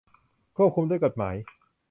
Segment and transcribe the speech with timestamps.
[0.57, 1.35] ควบคุมด้วยกฎหมาย